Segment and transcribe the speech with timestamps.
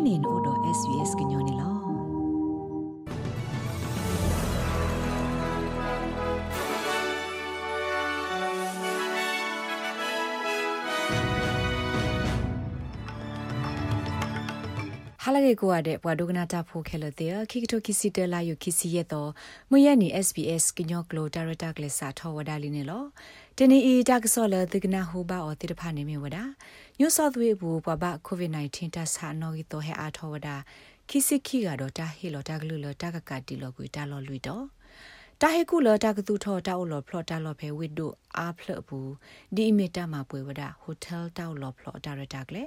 [0.00, 1.70] nenin odo svs gnyone lo
[15.22, 19.30] ဟာလကေကိုရတဲ့ဘွာဒိုကနာတာဖိုခဲလတဲ့ခိကတိုခိစီတလာယုခိစီရဲ့တော့
[19.70, 23.04] မွေရနီ SBS ကညောကလိုဒါရတာကလစာထောဝဒါလီနေလော
[23.58, 26.44] တနီအီတာကဆောလသကနာဟူဘာအော်တိတဖာနေမြဝဒါ
[27.02, 30.56] ညိုဆော့သဝေဘူဘဘကိုဗစ် -19 တဆာနော်ဂီတော့ဟဲအားထောဝဒါ
[31.08, 34.64] ခိစီခိကတော့တာဟီလောတာကလူလောတာကကတီလောကွေတာလောလွီတော့
[35.40, 39.12] တာဟေကူလောတာကသူထောတာအိုလောဖလော့တာလောဖဲဝစ်ဒိုအားဖလဘူး
[39.54, 42.62] ဒီအီမီတာမှာပွေဝဒါဟိုတယ်တောက်လောဖလော့ဒါရတာကလေ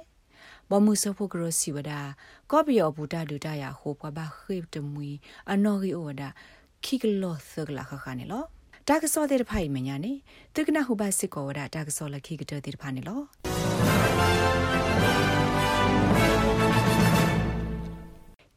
[0.70, 1.92] ဘမှုစဖို့ကရစီဝဒ
[2.50, 5.10] ကောပီယောဘူတာဒူတာယာဟိုပွားဘာခိတမွီ
[5.50, 6.22] အနော်ဂီအိုဝဒ
[6.84, 8.44] ခိကလောသကလာခခနေလော
[8.88, 10.12] တာကစောတဲ့ဖိုင်မညာနေ
[10.54, 13.63] တကနာဟူဘာစစ်ကောဝဒတာကစောလခိကတဲ့တဲ့ဖာနေလော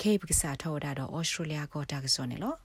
[0.02, 2.56] ကေပကစားထောဒါတော့ဩစတြေးလျကောတာကစောနေလော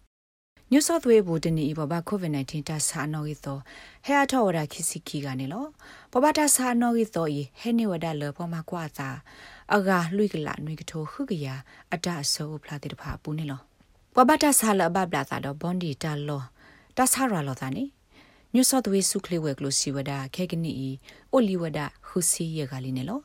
[0.73, 3.61] New South Wales ဘူတနီဘဘ COVID-19 တဆာနော်ဂီတော့
[4.05, 5.65] ဟဲအထောဝဒခိစီခီကနေလော
[6.13, 9.09] ဘဘတဆာနော်ဂီတော့ဤဟဲနေဝဒလပမကွာသာ
[9.75, 11.49] အဂါလွိကလာနွိကထိုခုကရ
[11.93, 13.61] အတအဆောဖလာတိတဖာပူနေလော
[14.17, 16.43] ဘဘတဆာလဘဘလာသာတော့ဘွန်ဒီတလော
[16.97, 17.85] တဆာရလောသာနေ
[18.55, 20.73] New South Wales စုခလဝဲကလိုစီဝဒခဲကနီ
[21.33, 23.21] အိုလီဝဒခုစီရကလေးနေလော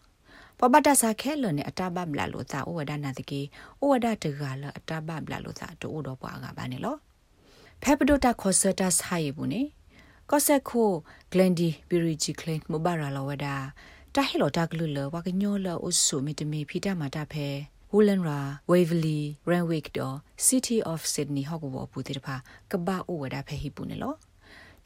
[0.59, 3.42] ပပတဆာခဲလနဲ့အတဘဘလာလို့သာဩဝဒနာတကေ
[3.81, 6.95] ဩဝဒတကလအတဘဘလာလို့သာတို့တော့ပွားကပါနေလော
[7.84, 9.61] ဖက်ပဒိုတာခေါ်ဆတာဆိုင်ဘူးနေ
[10.30, 10.89] ကောဆက်ခို
[11.31, 13.56] ဂလန်ဒီဘီရီဂျီကလင်မဘာရာလဝဒါ
[14.16, 17.47] တာဟီလိုတာဂလူလဝကညောလအုဆုမီတမီဖီတာမာတာဖဲ
[17.91, 19.19] ဝူလန်ရာဝေဗလီ
[19.50, 20.16] ရန်ဝိတ်ဒေါ်
[20.47, 22.36] City of Sydney ဟောက်ဘောပူတေတဖာ
[22.72, 24.14] ကဘာအိုဝဒါဖဲဟီပူနေလော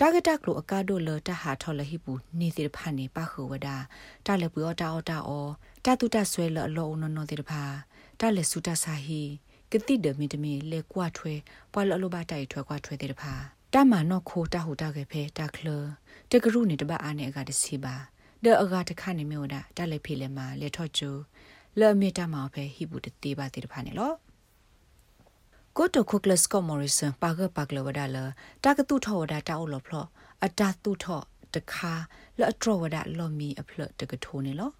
[0.03, 3.77] တာဂက်တက်လိုအကာဒိုလတဟာထော်လဟိပူနေတေဖာနေပါခဝဒါ
[4.25, 5.47] တာလပူအောတာအောတာအော
[5.85, 7.63] တာတူတာဆွဲလအလောနော်နော်တေတဖာ
[8.19, 9.21] တာလေစုတာစာဟီ
[9.71, 11.33] ကတိဒမီတမီလေကွာထွဲ
[11.71, 13.33] ပွာလလိုဘာတိုင်ထွဲကွာထွဲတဲ့တဖာ
[13.73, 15.67] တမနော့ခိုတာဟူတာကေဖဲတာခလ
[16.31, 17.95] တကရုနေတပအားနေအကတစီပါ
[18.43, 21.09] ဒေအကတခနေမျိုးဒါတလည်းဖေးလေမှာလေထော့ချူ
[21.79, 24.13] လဲမီတာမှာဖဲဟိဘူးတေးပါတဲ့တဖာနေလော
[25.77, 28.17] ကိုတိုခုကလစကောမော်ရီဆန်ပါကပါကလဝဒါလ
[28.63, 30.05] တာကတူထောဝဒါတာအော်လောဖလော
[30.45, 31.21] အတာတူထော
[31.53, 31.93] တခါ
[32.39, 34.71] လအထရဝဒလော်မီအဖလတကထိုးနေလော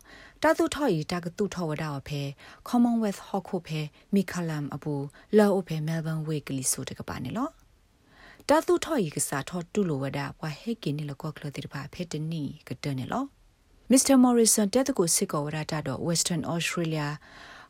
[0.43, 2.21] တာသူထော်ဤတာကတူထော်ဝဒဝဖဲ
[2.67, 3.79] Commonwealth ဟော့ခုဖဲ
[4.13, 4.93] မီခလမ်အပူ
[5.37, 7.49] လောအဖဲ Melbourne Week လီဆိုတကပါနေလော
[8.49, 13.23] တာသူထော်ဤကစားထော်တူလိုဝဒဘွာဟဲကင်းနေလကောကလတိပါဖဲတနီကတနေလော
[13.91, 14.15] Mr.
[14.23, 17.07] Morrison တက်တကိုစစ်ကောဝဒတာတော့ Western Australia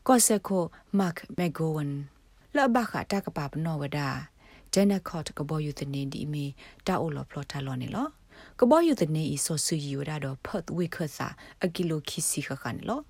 [0.08, 0.64] ကော့ဆက်ကို
[1.00, 1.92] Mark McGowan
[2.56, 4.00] လဘခတာကပါပနောဝဒ
[4.74, 6.46] Jenna Cott ကဘောယူတဲ့နေဒီမီ
[6.88, 8.08] တာအိုလောဖလော်တာလောနေလော
[8.60, 11.28] ကဘောယူတဲ့နေအစောဆူယူရတော့ဖတ်ဝိခဆာ
[11.64, 13.02] အကီလိုခီစီခခန်လော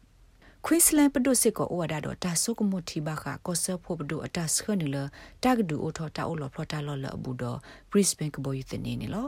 [0.65, 4.97] ခွင်းစလန်ပဒုစစ်ကိုဝဒါတော့တာဆုကမတီဘာခကောဆဖို့ပဒုအတစခနီလ
[5.43, 7.59] တာဂဒူအိုထောတာအိုလောဖလော်တာလောလအဘူတော့
[7.91, 9.27] Brisbane ကဘောယူတဲ့နေနေလော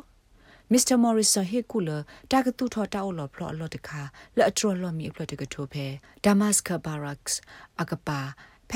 [0.71, 1.97] မစ္စတာမော်ရီဆန်ဟေကူလာ
[2.31, 4.01] တာကတူထော်တာအော်လော်ဖလော်လော်တခါ
[4.37, 5.85] လက်အထရော်လော်မီဖလော်တကထိုဖဲ
[6.23, 7.39] ဒါမတ်စကဘာရက်စ်
[7.81, 8.19] အကပါ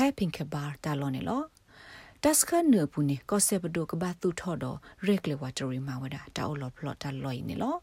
[0.06, 1.42] ဲပင်ကဘာတာလော်နေလော
[2.22, 7.76] တက်စခနပူနေကောဆေဘဒိုကဘာသူထော်တော့ရက်လေဝါတရီမာဝဒတာအော်လော်ဖလော်တာလော်နေလော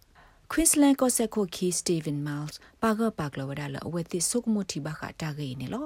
[0.51, 5.85] Queensland ကိုဆက်ခိုခီ Steven Miles ပါကပါကလဝဒါလအဝဲတိဆုကမတီဘခတာဂေနေလော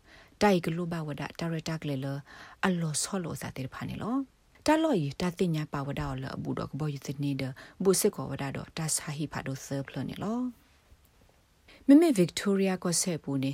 [0.41, 2.07] တိုက်ကလူဘဝဒါတာရတာကလေလ
[2.65, 4.15] အလောဆောလောစာတဲ့ဖာနေလော
[4.65, 7.43] တာလောဤတာတင်ညာပါဝဒါလဘူတော့ကဘောယစ်နေဒ
[7.83, 10.39] ဘူစစ်ကောဝဒါတော့တာဆာဟိဖာဒိုဆပ်လနေလော
[11.87, 13.51] မမေဗစ်တိုးရီယာကိုဆေပူနေ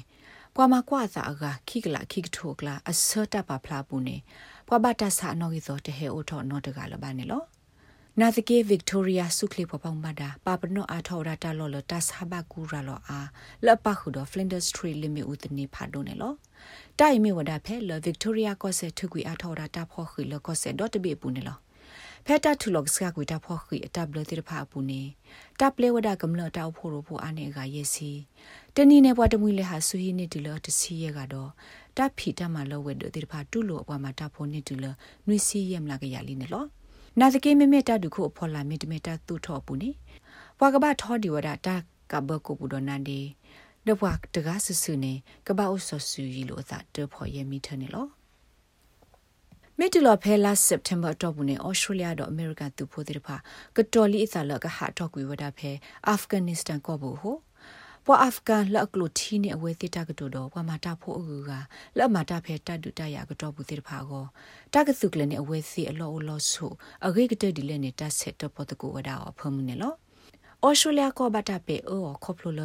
[0.56, 4.18] ပွာမကွာသာအကခိကလာခိကထိုကလာအစတာပါဖလာပူနေ
[4.68, 7.44] ပွာဘတာဆာနော်ဂီသောတဟေအိုထောနော်တကလဘာနေလော
[8.22, 13.20] နာသကေဗစ်တိုးရီယာဆုခလီပပောင်မဒါပါပနောအာထောရာတာလောလတာဆာဘကူရာလောအာ
[13.66, 16.34] လပခုဒဖလင်ဒါစထရီလီမီဦးတနေဖာဒိုနေလော
[17.00, 21.58] တိုင်မီဝဒါဖဲလဗစ်တိုးရီယာကောဆေထုကွေအာထောရာတာဖောခီလကောဆေဒေါ်တဘီပူနေလော
[22.26, 25.02] ဖက်တာထူလော့စကကွေတာဖောခီအတဘလတိဖာပူနေ
[25.60, 28.12] တပ်လေဝဒါကမလတောက်ဖို့ရဖို့အနေကရစီ
[28.76, 31.50] တနီနေဘွားတမွေလေဟာဆူဟီနေဒီလောတစီရကတော့
[31.98, 34.86] တပ်ဖီတမလောဝဲဒတိဖာတူလို့အပွားမှာတပ်ဖို့နေဒီလ
[35.28, 36.66] နွေစီရမလာကရလီနေလော
[37.22, 39.90] နာသကေမေမေတာဒုခုအဖော်လာမေတမေတာသူထောပူနေ
[40.58, 41.76] ဘွာကဘာထောဒီဝဒတာ
[42.12, 43.20] ကဘကိုပူဒနန်ဒီ
[43.88, 45.14] ဒဘွာတကားဆဆူနေ
[45.48, 48.08] ကဘာအဆဆူရီလို့သာတဖော်ရမီထနေလော
[49.78, 53.36] မစ်တလဖဲလာစက်တမ်ဘာတော့ဘူးနေဩစတြေးလျတော့အမေရိကန်သူဖို့တဲ့ဖာ
[53.76, 55.72] ကတော်လီအသလကဟာတော့ကွေဝဒဖဲ
[56.08, 57.36] အာဖဂန်နစ္စတန်ကောဘူးဟို
[58.10, 61.52] ပွာအာဖဂန်လက်ကလိုတီနေအဝဲတိတကတူတော့ပွာမာတာဖို့အကူက
[61.98, 64.26] လက်မာတာဖဲတတ်တူတရကတော့ဘူးတဲ့ဖာကို
[64.74, 66.68] တကစုကလည်းနေအဝဲစီအလောအလောဆု
[67.06, 69.94] အဂိကတဲ့ဒီလည်းနေတဆက်တော့ပေါ်တကူဝဒါအဖမှုနေလော
[70.66, 72.62] ဩစတြေးလျကဘတာပေအောခေါပလိုလ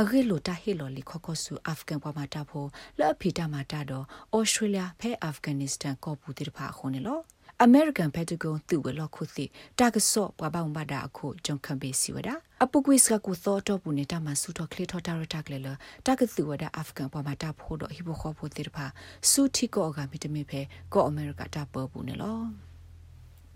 [0.00, 2.64] အဂေလိုတာဟီလိုလီခခဆူအာဖဂန်ပမာတာဖို
[2.98, 4.04] လော်ဖီတာမာတာတော့
[4.36, 7.20] ဩစတြေးလျဖဲအာဖဂန်နစ္စတန်ကောပူတိဖာခုန်လော
[7.64, 9.44] American Pentagon သူဝလောခုစီ
[9.78, 12.28] တာကဆော့ပပောင်ဘာဒါအခုဂျုံခံပေးစီဝဒ
[12.64, 15.68] အပုကွိစကကုသောတော့ဘူးနေတာမဆူတော့ကလေထော်တာရတာကလေလ
[16.06, 18.86] တာကသူဝဒအာဖဂန်ပမာတာဖို့တော့ဟိဘခေါ်ဖို့တိဖာ
[19.30, 20.60] စူတီကောကမီတမီဖဲ
[20.92, 22.46] ကောအမေရိကတာပေါ်ဘူးနော်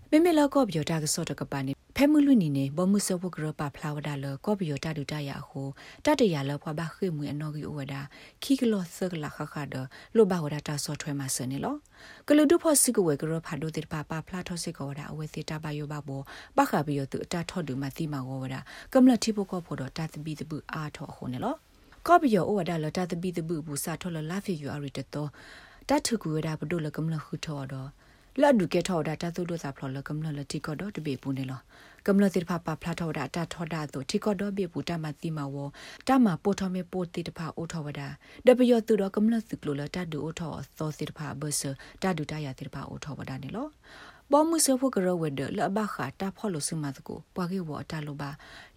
[0.09, 5.67] မေမေလောကောပြောတာကဆော့တကပါနေ ဖဲမှုလူနီနေဘောမှုစဝကရပါဖလာဝဒါလကောဘီယတာဒူတရဟို
[6.05, 8.01] တတရလဖွာဘခိမွေအနော်ဂီဝဒါ
[8.43, 9.75] ခိကလောဆကလာခခဒ
[10.15, 11.75] လိုဘဝဒါတာဆော့ထွဲမှာစနေလော
[12.27, 16.21] ကလူဒုဖို့စကဝဲကရဖာဒိုတိပါပါဖလာထောစကဝဒါအဝဲစီတာဘယောဘဘော
[16.57, 18.59] ပခဘီယတူအတာထော့ဒူမတိမာဝဒါ
[18.93, 21.55] ကမ္လတိဖို့ကောဖို့တော့တာတပီတပူအားထော့ဟိုနေလော
[22.07, 25.29] ကောဘီယောဝဒါလတာတပီတပူဘူးစာထော့လလာဖီယူအရီတတော်
[25.89, 27.89] တတ်ထကူဝဒါဘဒိုလကမ္လခုထော့တော့
[28.39, 31.59] လတ်ဒုကေထောဒါတသုဒုသာဖလောလကမ္လလတိကောဒတပေပူနေလော
[32.07, 35.55] ကမ္လတိဖာပဖလာထောဒါတထောဒါတို့တိကောဒဘေပူတမတိမဝ
[36.07, 38.07] တမပိုထမေပိုတိတဖာအိုထောဝဒါ
[38.45, 41.61] ဒပယောသူတော့ကမ္လစကလိုလတဒူအိုထောသောတိတဖာဘဆ
[42.01, 43.67] တဒူတရတိတဖာအိုထောဝဒါနေလော
[44.31, 48.29] ဘောမှုစဖို့ကရဝဒလဘခတာဖော်လို့စမတ်ကိုပွားကေဝတာလိုပါ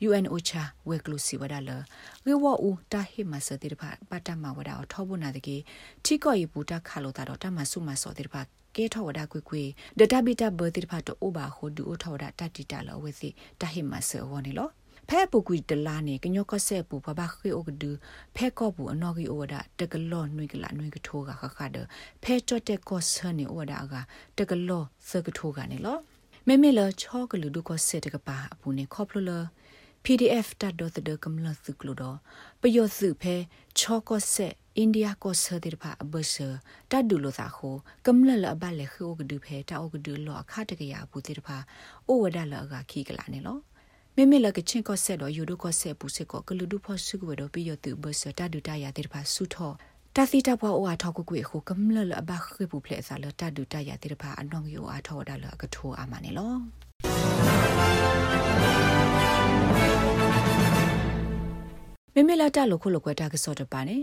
[0.08, 1.70] UN OCHA ဝဲကလုစီဝဒါလ
[2.24, 5.56] ဝေဝအူတာဟိမစတိတဖာပတမဝဒါထောဘုနာတကေ
[6.04, 8.42] တိကောဤပူတာခါလိုတာတော့တမဆုမစောတိတဖာ
[8.76, 9.62] ကဲထောဝဒကွေကွေ
[9.98, 13.28] ဒတာဘီတာဘတိဖတ်တော့အိုဘာဟိုဒူအိုထောဝဒတတိတာလောဝစီ
[13.60, 14.70] တဟိမဆောဝနေလော
[15.08, 17.90] ဖဲပူကွီတလာနေကညောကဆဲပူဘဘခေအိုကဒူ
[18.36, 21.76] ဖဲကောပူအနော်ဂီအိုဝဒတကလောနွေကလာနွေကထိုးကခခဒ
[22.22, 23.94] ဖဲချတ်တဲ့ကောဆနေအိုဝဒက
[24.38, 25.98] တကလောစကထိုးကနေလော
[26.46, 29.30] မေမေလချောကလူဒုကောဆဲတကပါအပူနေခေါပလလ
[30.04, 32.16] PDF တတ်တော့တဲ့ကမလစုကလို့တော့
[32.60, 33.34] ပယောစုဖဲ
[33.78, 36.34] ချောကောဆက် အိန္ဒိယကိုဆဒီဖာအဘဆ
[36.90, 37.76] တတ်ဒူလို့သာခို
[38.06, 41.56] ကမလလအဘလေခိုကဒူဖဲတောက်ကဒူလောအခတကရဘူးတိဖာ
[42.08, 43.58] အိုဝဒလအကခီကလာနေလော
[44.16, 49.72] မေမေလကချင်းကောဆက်တော့ယူဒုကောဆက်ပူစစ်ကောကလူဒုဖို့စုကဝတော့ပြီးရသူဘဆတတ်ဒူတရတဲ့ဖာဆုထော
[50.16, 56.54] တာစီတပ်ဘဝထောက်ကွကွေခုကမလလအဘခေပူဖလက်စားလတတ်ဒူတရတဲ့ဖာအနောင်ယောအထောဒါလကထိုးအာမနေလော
[62.14, 63.98] မေမေလာတလို့ခုလိုကွယ်တာကစောတပါနေ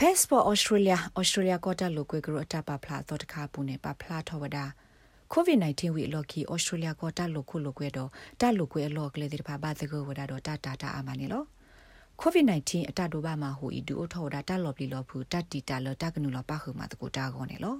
[0.00, 4.64] passport australia australia ကတလို့ကွယ်ကရအတပါဖလာတော့တခါပူနေပါဖလာထောဝဒါ
[5.32, 8.10] covid-19 ဝီလော်ကီ australia ကတလို့ခုလိုကွယ်တော့
[8.40, 11.42] တလို့ကွယ်အလော်ကလေးတဲ့ပါဘာသကောဝဒါတော့တတာတာအာမနေလော
[12.24, 17.76] COVID-19 အတတိုဘာမှာဟိုဤဒူအထောဒါတလော်ပလီလောဖူတတ်တီတာလောတကနူလောပခုမှာတကိုတာကောနေလော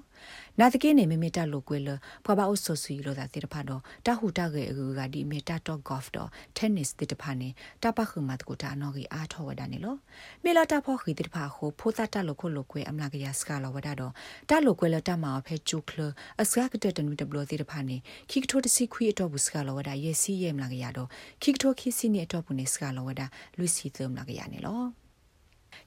[0.58, 1.88] နာတကိနေမေမေတလိုကွဲလ
[2.24, 7.48] ဖွာဘာအုဆိုစီလောသာတိတဖာတော့တဟူတကေအကူကဒီမေတာတော့ golf တော့ tennis တိတဖာနေ
[7.82, 9.96] တပခုမှာတကိုတာနော်ကြီးအားထောဝဒနေလော
[10.44, 14.12] မေလာတာဖောခီတိတဖာဟိုဖိုးတတလိုခုလိုကွဲအမလာကရစကလောဝဒတော့
[14.50, 16.00] တလိုကွဲလတမှာဖဲကျူကလ
[16.42, 17.96] အစကကတဲ့တနူတဘလတိတဖာနေ
[18.30, 21.08] ခိကထိုတစီခွီအတော့ဘူးစကလောဝဒယေစီယေမလာကရတော့
[21.42, 23.22] ခိကထိုခိစီနေအတော့ဘူးနေစကလောဝဒ
[23.58, 24.82] လူစီသမလာကရနေလော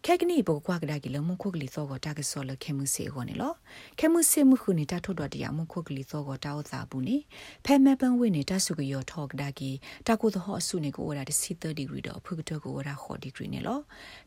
[0.05, 3.53] ခဲကနီဘောကွာကဒါကီလမခုကလီသောကတာကဆောလခဲမှုစေခေါနေလော
[3.99, 7.17] ခဲမှုစေမှုခုနေတာထွတ်တော်တရားမခုကလီသောကတာဥသာဘူးနေ
[7.65, 9.71] ဖဲမဲပန်းဝိနေတာဆုကယောထောကဒါကီ
[10.07, 13.79] တာကိုသဟောအဆုနေကိုဝရာစီ30ဒီဂရီတော့ဖုကတကိုဝရာခေါ်ဒီဂရီနေလော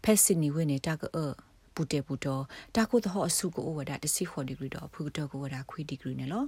[0.05, 1.31] ဖဲစစ်နီဝိနေတာကော
[1.75, 2.43] ပူတေပူတော့
[2.77, 6.45] တာကိုသဟောအဆုကိုဝဒါတစီခေါ်ဒီဂရီတော့ဖုကတကိုဝဒါခွေဒီဂရီနေလော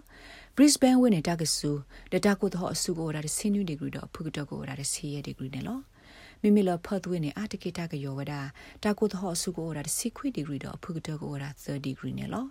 [0.57, 1.71] Brisbane ဝိနေတာကဆူ
[2.13, 5.79] ဒတာကိုသဟောအဆုကိုဝဒါတစီနူဒီဂရီတော့ဖုကတကိုဝဒါတစီရဒီဂရီနေလော
[6.43, 8.33] မိမိလဖတ်သွင်းနေအတကိတာကယောဝဒ
[8.85, 12.45] တာကိုသောဆုကိုရာစီခွီဒီဂရီတော့ဖုကတကိုရာ30ဒီဂရီနေလော